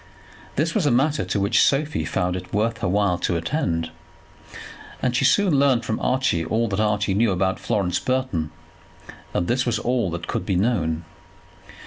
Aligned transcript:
This 0.55 0.73
was 0.73 0.87
a 0.87 0.89
matter 0.91 1.23
to 1.25 1.39
which 1.39 1.61
Sophie 1.61 2.05
found 2.05 2.35
it 2.35 2.51
worth 2.51 2.79
her 2.79 2.87
while 2.89 3.19
to 3.19 3.35
attend, 3.37 3.91
and 4.99 5.15
she 5.15 5.23
soon 5.23 5.59
learned 5.59 5.85
from 5.85 5.99
Archie 5.99 6.43
all 6.43 6.67
that 6.69 6.79
Archie 6.79 7.13
knew 7.13 7.29
about 7.31 7.59
Florence 7.59 7.99
Burton. 7.99 8.49
And 9.31 9.47
this 9.47 9.63
was 9.63 9.77
all 9.77 10.09
that 10.09 10.25
could 10.25 10.43
be 10.43 10.55
known. 10.55 11.05